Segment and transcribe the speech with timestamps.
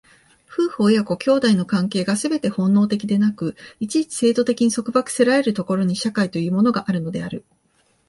[0.47, 7.45] 夫婦親子兄弟の関係がすべて本能的でなく、一々制度的に束縛せられる所に、社会というものがあるのである。